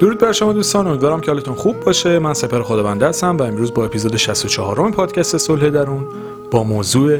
[0.00, 3.74] درود بر شما دوستان امیدوارم که حالتون خوب باشه من سپر خداونده هستم و امروز
[3.74, 6.06] با اپیزود 64 م پادکست صلح درون
[6.50, 7.18] با موضوع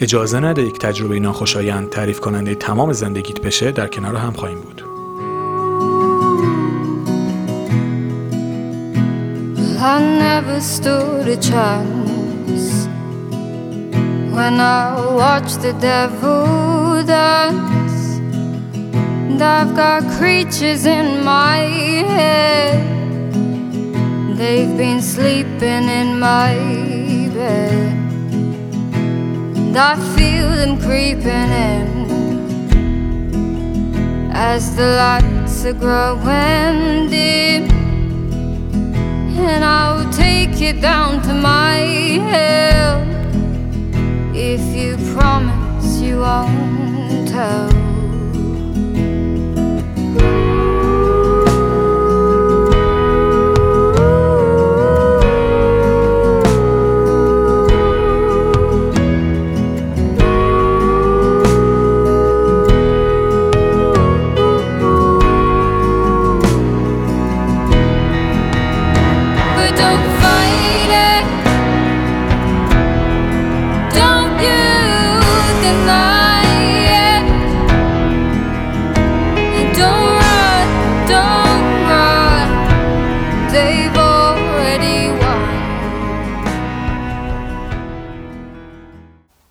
[0.00, 4.82] اجازه نده یک تجربه ناخوشایند تعریف کننده تمام زندگیت بشه در کنار هم خواهیم بود
[17.12, 17.81] I.
[19.42, 21.58] I've got creatures in my
[22.16, 22.78] head,
[24.36, 26.54] they've been sleeping in my
[27.34, 27.92] bed.
[29.56, 32.02] And I feel them creeping in
[34.32, 37.70] as the lights are growing dim.
[39.38, 41.78] And I'll take it down to my
[42.30, 43.02] hell
[44.34, 47.71] if you promise you won't tell.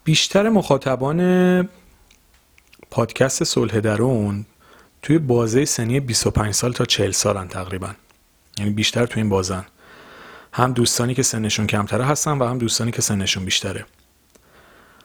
[0.04, 1.70] بیشتر مخاطبان
[2.92, 4.46] پادکست صلح درون
[5.02, 7.90] توی بازه سنی 25 سال تا 40 سالن تقریبا.
[8.58, 9.66] یعنی بیشتر توی این بازن.
[10.54, 13.86] هم دوستانی که سنشون کمتره هستن و هم دوستانی که سنشون بیشتره.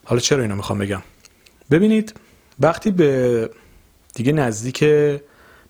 [0.04, 1.02] حالا چرا اینو می‌خوام بگم؟
[1.70, 2.14] ببینید
[2.60, 3.50] وقتی به
[4.14, 4.84] دیگه نزدیک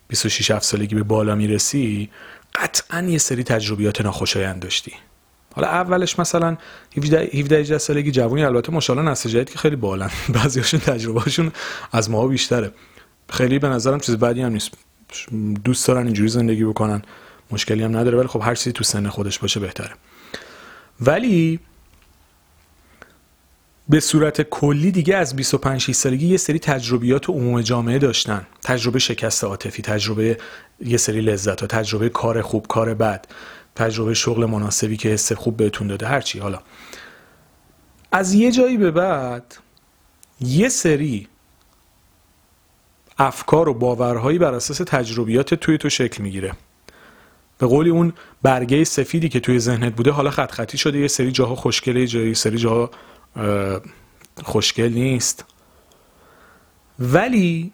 [0.07, 2.09] 26 7 سالگی به بالا می‌رسی
[2.55, 4.93] قطعا یه سری تجربیات ناخوشایند داشتی.
[5.57, 6.57] حالا اولش مثلا
[6.97, 11.51] 17 18 سالگی جوونی البته ماشاءالله نسل جدید که خیلی بالن بعضیاشون تجربهشون
[11.91, 12.71] از ما بیشتره.
[13.29, 14.71] خیلی به نظرم چیز بدی هم نیست.
[15.63, 17.01] دوست دارن اینجوری زندگی بکنن.
[17.51, 19.91] مشکلی هم نداره ولی خب هر چیزی تو سن خودش باشه بهتره.
[21.01, 21.59] ولی
[23.89, 28.47] به صورت کلی دیگه از 25 6 سالگی یه سری تجربیات عموم جامعه داشتن.
[28.63, 30.37] تجربه شکست عاطفی تجربه
[30.85, 33.25] یه سری لذت ها تجربه کار خوب کار بد.
[33.77, 36.07] تجربه شغل مناسبی که حس خوب بهتون داده.
[36.07, 36.59] هرچی حالا.
[38.11, 39.57] از یه جایی به بعد
[40.41, 41.27] یه سری
[43.17, 46.53] افکار و باورهایی بر اساس تجربیات توی تو شکل می‌گیره.
[47.57, 51.31] به قولی اون برگه سفیدی که توی ذهنت بوده حالا خط خطی شده یه سری
[51.31, 52.91] جاها خوشگله یه جایی سری جاها
[53.35, 53.81] اه،
[54.43, 55.45] خوشگل نیست.
[56.99, 57.71] ولی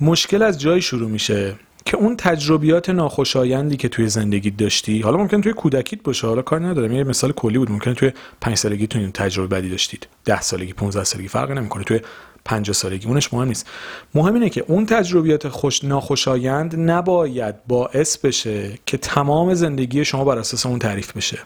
[0.00, 1.56] مشکل از جایی شروع میشه.
[1.88, 6.66] که اون تجربیات ناخوشایندی که توی زندگی داشتی حالا ممکن توی کودکیت باشه حالا کار
[6.66, 6.92] ندارم.
[6.92, 7.70] یه مثال کلی بود.
[7.70, 10.06] ممکن توی 5 سالگیتون این تجربه بدی داشتید.
[10.24, 11.84] 10 سالگی 15 سالگی فرقی نمی‌کنه.
[11.84, 12.00] توی
[12.44, 13.66] 50 سالگی اونش مهم نیست.
[14.14, 20.38] مهم اینه که اون تجربیات خوش ناخوشایند نباید باعث بشه که تمام زندگی شما بر
[20.38, 21.38] اساس اون تعریف بشه.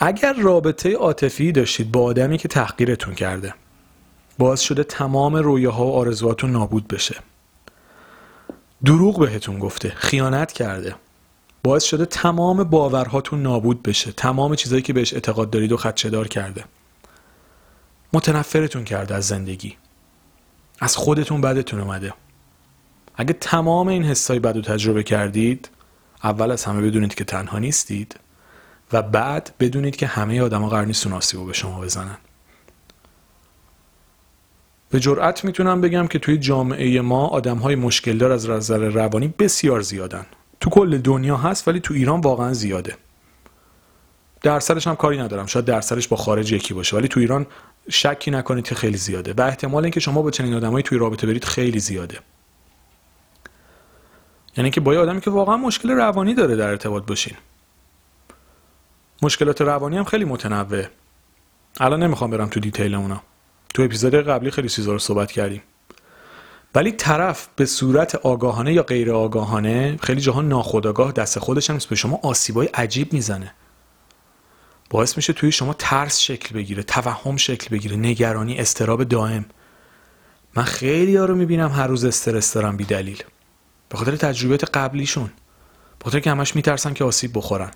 [0.00, 3.54] اگر رابطه عاطفی داشتید با آدمی که تحقیرتون کرده
[4.38, 7.16] باعث شده تمام رویاها و آرزوهاتون نابود بشه.
[8.84, 10.94] دروغ بهتون گفته خیانت کرده.
[11.62, 16.64] باعث شده تمام باورهاتون نابود بشه تمام چیزایی که بهش اعتقاد دارید و خدشه‌دار کرده.
[18.12, 19.76] متنفرتون کرده از زندگی.
[20.80, 22.14] از خودتون بدتون اومده.
[23.16, 25.68] اگه تمام این حسای بد رو تجربه کردید
[26.24, 28.20] اول از همه بدونید که تنها نیستید
[28.92, 32.18] و بعد بدونید که همه آدما قرار نیست اون آسیبو به شما بزنن.
[34.90, 39.34] به جرأت می‌تونم بگم که توی جامعه ما آدم های مشکل دار از نظر روانی
[39.38, 40.26] بسیار زیادن.
[40.60, 42.96] تو کل دنیا هست ولی تو ایران واقعا زیاده.
[44.42, 45.46] درصدش هم کاری ندارم.
[45.46, 47.46] شاید درصدش با خارج یکی باشه ولی تو ایران
[47.90, 49.32] شکی نکنید که خیلی زیاده.
[49.32, 52.18] و احتمال اینکه شما با چنین آدمایی توی رابطه برید خیلی زیاده.
[54.56, 57.36] یعنی که با یه آدمی که واقعا مشکل روانی داره در ارتباط باشین.
[59.22, 60.84] مشکلات روانی هم خیلی متنوع.
[61.80, 63.22] الان نمی‌خوام برم تو دیتیل اونا.
[63.74, 65.62] تو اپیزود قبلی خیلی چیزا رو صحبت کردیم.
[66.74, 71.96] ولی طرف به صورت آگاهانه یا غیر آگاهانه خیلی جاها ناخودآگاه دست خودش هم به
[71.96, 73.54] شما آسیبای عجیب می‌زنه.
[74.90, 79.44] باعث میشه توی شما ترس شکل بگیره توهم شکل بگیره نگرانی استراب دائم.
[80.56, 83.22] من خیلی ها رو می‌بینم هر روز استرس دارم بی دلیل
[83.88, 85.30] به خاطر تجربیات قبلیشون.
[85.98, 87.70] به خاطر که همش میترسن که آسیب بخورن.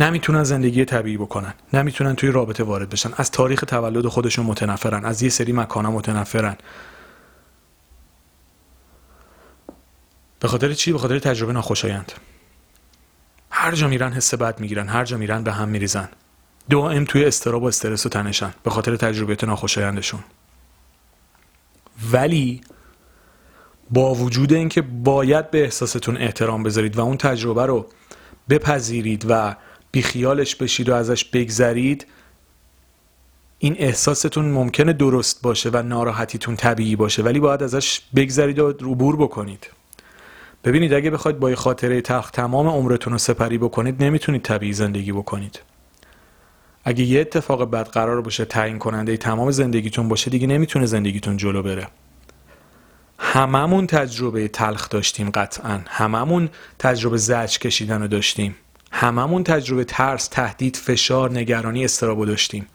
[0.00, 1.54] نمی‌تونن زندگی طبیعی بکنن.
[1.72, 3.10] نمی‌تونن توی رابطه وارد بشن.
[3.16, 5.04] از تاریخ تولد خودشون متنفرن.
[5.04, 6.56] از یه سری مکانا متنفرن.
[10.40, 12.12] به خاطر چی؟ به خاطر تجربه ناخوشایند.
[13.50, 14.88] هر جا میرن حس بد می‌گیرن.
[14.88, 16.08] هر جا میرن به هم میریزن.
[16.70, 18.54] دائم توی استراب و استرس و تنشن.
[18.62, 20.20] به خاطر تجربیات ناخوشایندشون.
[22.12, 22.60] ولی
[23.90, 27.86] با وجود اینکه باید به احساستون احترام بذارید و اون تجربه رو
[28.48, 29.56] بپذیرید و
[29.94, 32.06] بیخیالش بشید و ازش بگذرید
[33.58, 39.16] این احساستون ممکنه درست باشه و ناراحتیتون طبیعی باشه ولی باید ازش بگذرید و عبور
[39.16, 39.70] بکنید.
[40.64, 45.60] ببینید اگه بخواید با خاطره تخت تمام عمرتون رو سپری بکنید نمی‌تونید طبیعی زندگی بکنید.
[46.84, 51.62] اگه یه اتفاق بد قرار باشه تعیین کننده تمام زندگیتون باشه دیگه نمی‌تونه زندگیتون جلو
[51.62, 51.88] بره.
[53.18, 55.80] هممون تجربه تلخ داشتیم قطعا.
[55.86, 56.48] هممون
[56.78, 58.56] تجربه زج کشیدن رو داشتیم.
[58.96, 62.66] هممون تجربه ترس تهدید فشار نگرانی استرابو داشتیم.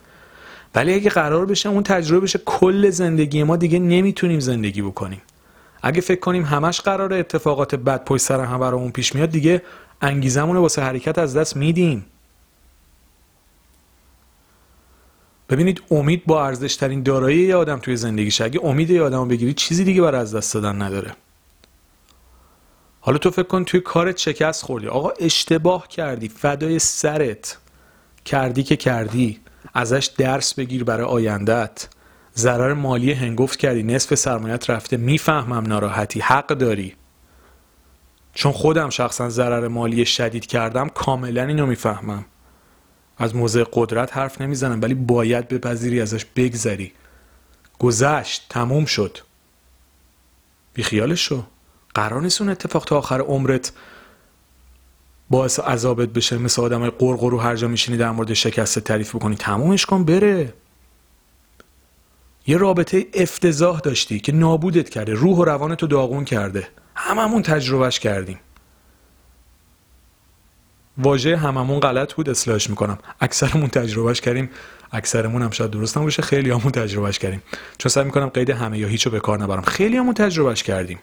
[0.75, 5.21] ولی اگه قرار بشه اون تجربه بشه کل زندگی ما دیگه نمی‌تونیم زندگی بکنیم.
[5.81, 9.61] اگه فکر کنیم همش قرار اتفاقات بد پشت سر هم برامون پیش میاد دیگه
[10.01, 12.05] انگیزمون رو واسه حرکت از دست میدیم.
[15.49, 19.53] ببینید امید با ارزش ترین دارایی یه آدم توی زندگیش اگه امید یه آدم بگیری
[19.53, 21.11] چیزی دیگه برای از دست دادن نداره.
[23.01, 24.87] حالا تو فکر کن توی کارت شکست خوردی.
[24.87, 26.29] آقا اشتباه کردی.
[26.29, 27.57] فدای سرت.
[28.25, 29.39] کردی که کردی.
[29.73, 31.87] ازش درس بگیر برای آیندت
[32.35, 33.83] ضرر مالی هنگفت کردی.
[33.83, 34.97] نصف سرمایت رفته.
[34.97, 36.19] می‌فهمم ناراحتی.
[36.19, 36.95] حق داری.
[38.33, 42.25] چون خودم شخصا ضرر مالی شدید کردم کاملا اینو می‌فهمم.
[43.17, 46.93] از موضع قدرت حرف نمی‌زنم ولی باید بپذیری ازش بگذری.
[47.79, 48.45] گذشت.
[48.49, 49.17] تموم شد.
[50.73, 51.43] بیخیالش شو.
[51.93, 53.71] قرار نیست اون اتفاق تا آخر عمرت
[55.29, 59.35] باعث عذابت بشه؟ مثل آدم های قرقرو هر جا میشینی در مورد شکست تعریف بکنی
[59.35, 60.53] تمومش کن بره.
[62.47, 66.67] یه رابطه افتضاح داشتی که نابودت کرده روح و روانتو داغون کرده.
[66.95, 68.39] هممون تجربهش کردیم.
[70.97, 72.97] واژه هممون غلط بود اصلاحش می‌کنم.
[73.21, 74.49] اکثرمون تجربهش کردیم.
[74.91, 77.43] اکثرمون هم شاید درست نباشه خیلی همون تجربهش کردیم.
[77.77, 79.61] چون سعی می‌کنم قید همه یا هیچو به کار نبرم.
[79.61, 80.99] خیلی همون تجربهش کردیم.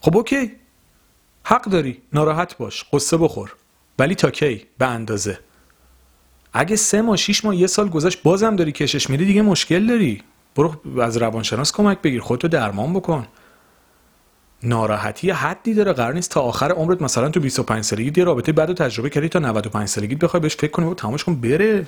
[0.00, 0.52] خب اوکی.
[1.44, 2.02] حق داری.
[2.12, 2.84] ناراحت باش.
[2.92, 3.54] قصه بخور.
[3.98, 5.38] ولی تا کی؟ به اندازه.
[6.52, 10.22] اگه سه ماه شیش ماه یه سال گذشت بازم داری کشش میری دیگه مشکل داری.
[10.56, 12.20] برو از روانشناس کمک بگیر.
[12.20, 13.26] خودتو درمان بکن.
[14.62, 17.02] ناراحتی حدی داره قرار نیست تا آخر عمرت.
[17.02, 20.70] مثلا تو 25 سالگی یه رابطه بعد تجربه کردی تا 95 سالگی بخوای بهش فکر
[20.70, 20.86] کنی.
[20.86, 21.86] و تمامش کن بره.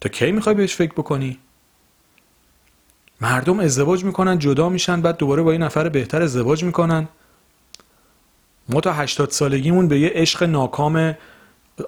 [0.00, 1.38] تا کی می‌خوای بهش فکر بکنی؟
[3.24, 7.08] مردم ازدواج می‌کنن جدا میشن بعد دوباره با یه نفر بهتر ازدواج می‌کنن.
[8.68, 11.14] ما تا 80 سالگیمون به یه عشق ناکام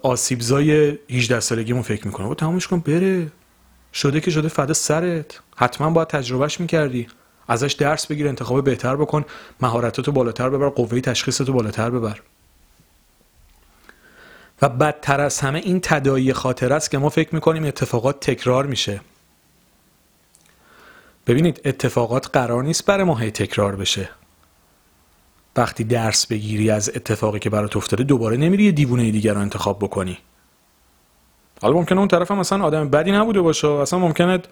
[0.03, 3.27] آسیبزای 18 سالگیمون فکر می‌کنه و تمامش کن بره.
[3.95, 5.41] شده که شده فدا سرت.
[5.57, 7.07] حتما باید تجربهش می‌کردی.
[7.49, 9.25] ازش درس بگیر انتخاب بهتر بکن.
[9.61, 12.21] مهارتاتو بالاتر ببر قوه تشخیصتو بالاتر ببر.
[14.63, 19.01] و بدتر از همه این تدایی خاطر است که ما فکر می‌کنیم اتفاقات تکرار میشه.
[21.27, 24.09] ببینید اتفاقات قرار نیست برای ما هی تکرار بشه.
[25.57, 29.79] وقتی درس بگیری از اتفاقی که برات افتاده دوباره نمیری یه دیوونه دیگر رو انتخاب
[29.79, 30.19] بکنی.
[31.63, 34.43] حالا ممکنه اون طرف هم مثلا آدم بدی نبوده باشه اصلا ممکنه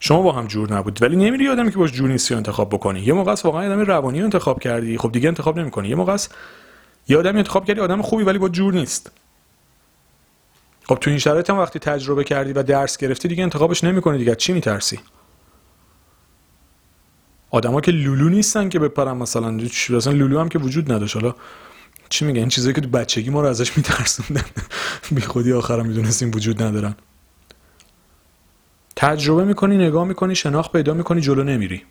[0.00, 1.02] شما با هم جور نبود.
[1.02, 3.00] ولی نمیری آدمی که باش جور نیستی انتخاب بکنی.
[3.00, 4.98] یه موقع واقعا آدم روانی رو انتخاب کردی.
[4.98, 5.88] خب دیگه انتخاب نمی‌کنی.
[5.88, 6.16] یه موقع
[7.08, 9.10] یه آدمی انتخاب کردی آدم خوبی ولی با جور نیست.
[10.88, 14.34] خب تو این شرایط هم وقتی تجربه کردی و درس گرفتی دیگه انتخابش نمی‌کنی دیگه
[14.34, 15.00] چی میترسی؟
[17.50, 19.50] آدما که لولو نیستن که بپرن مثلا
[19.90, 21.16] مثلا لولو هم که وجود نداشت.
[21.16, 21.34] حالا
[22.08, 24.44] چی میگه این چیزایی که تو بچگی ما رو ازش میترسوندن.
[25.14, 26.94] بی خودی آخرم می‌دونستیم وجود ندارن.
[28.96, 31.82] تجربه می‌کنی نگاه می‌کنی شناخت پیدا می‌کنی جلو نمیری.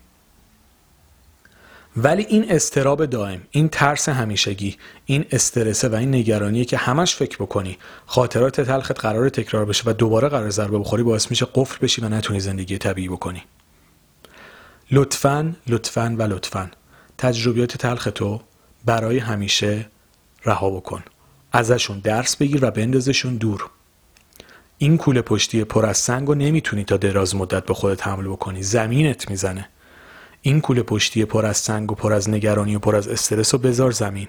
[1.96, 7.36] ولی این استراب دائم این ترس همیشگی این استرسه و این نگرانیه که همش فکر
[7.36, 7.78] بکنی.
[8.06, 12.08] خاطرات تلخت قرار تکرار بشه و دوباره قرار ضربه بخوری باعث میشه قفل بشی و
[12.08, 13.42] نتونی زندگی طبیعی بکنی.
[14.90, 16.70] لطفا لطفا و لطفا.
[17.18, 18.40] تجربیات تلخ تو
[18.84, 19.86] برای همیشه
[20.44, 21.02] رها بکن.
[21.52, 23.70] ازشون درس بگیر و بندازشون دور.
[24.78, 28.62] این کوله پشتی پر از سنگ رو نمی‌تونی تا دراز مدت به خودت حمل بکنی.
[28.62, 29.68] زمینت می‌زنه.
[30.42, 33.60] این کوله پشتی پر از سنگ و پر از نگرانی و پر از استرس رو
[33.60, 34.28] بذار زمین.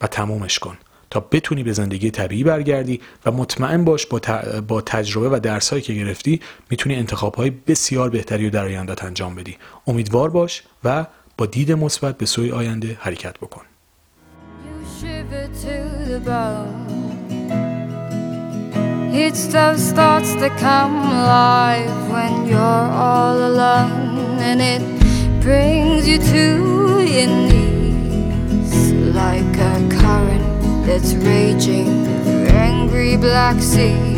[0.00, 0.78] و تمومش کن.
[1.10, 4.06] تا بتونی به زندگی طبیعی برگردی و مطمئن باش
[4.68, 9.56] با, تجربه و درسهایی که گرفتی می‌تونی انتخابهای بسیار بهتری رو در آیندت انجام بدی.
[9.86, 11.06] امیدوار باش و
[11.38, 13.62] با دید مثبت به سوی آینده حرکت بکن.
[25.48, 26.44] Brings you to
[27.14, 28.74] your knees
[29.18, 30.37] like a current.
[30.88, 32.06] That's raging
[32.48, 34.17] angry black seas.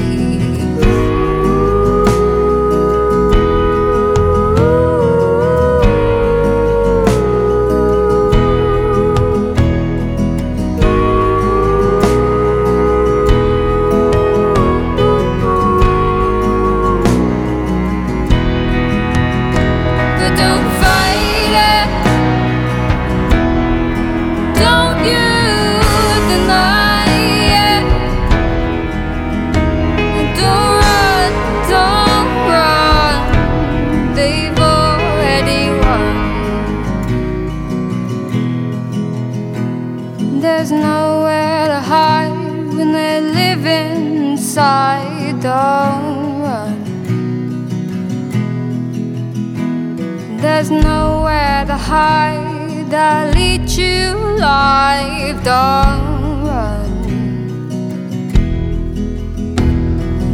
[51.91, 52.95] Hide.
[52.95, 55.37] I'll eat you alive.
[55.43, 56.03] Don't
[56.47, 56.91] run.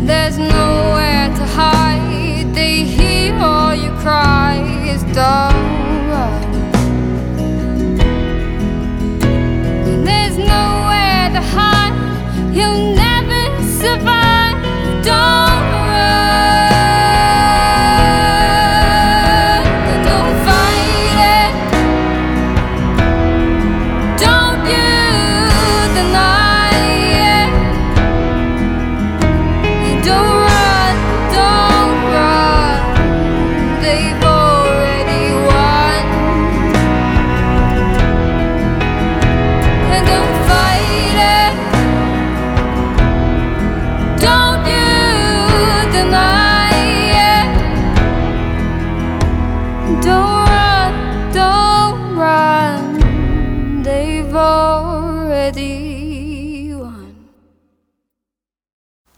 [0.06, 2.48] There's nowhere to hide.
[2.58, 5.02] They hear all your cries.
[5.14, 5.55] Don't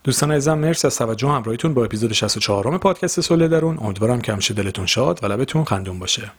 [0.09, 3.79] دوستان عزیزم مرسی از توجه همراهیتون با اپیزود 64 پادکست صلح درون.
[3.81, 6.33] امیدوارم که همیشه دلتون شاد و لبتون خندون باشه.